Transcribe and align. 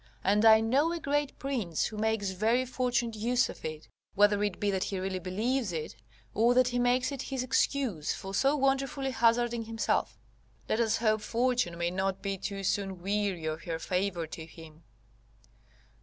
And 0.23 0.45
I 0.45 0.61
know 0.61 0.91
a 0.93 0.99
great 0.99 1.37
prince 1.37 1.85
who 1.85 1.95
makes 1.97 2.31
very 2.31 2.65
fortunate 2.65 3.15
use 3.15 3.49
of 3.49 3.63
it, 3.63 3.87
whether 4.15 4.43
it 4.43 4.59
be 4.59 4.71
that 4.71 4.85
he 4.85 4.97
really 4.97 5.19
believes 5.19 5.71
it, 5.71 5.95
or 6.33 6.55
that 6.55 6.69
he 6.69 6.79
makes 6.79 7.11
it 7.11 7.21
his 7.21 7.43
excuse 7.43 8.11
for 8.11 8.33
so 8.33 8.55
wonderfully 8.55 9.11
hazarding 9.11 9.65
himself: 9.65 10.17
let 10.67 10.79
us 10.79 10.97
hope 10.97 11.21
Fortune 11.21 11.77
may 11.77 11.91
not 11.91 12.23
be 12.23 12.35
too 12.35 12.63
soon 12.63 13.03
weary 13.03 13.45
of 13.45 13.65
her 13.65 13.77
favour 13.77 14.25
to 14.25 14.47
him. 14.47 14.81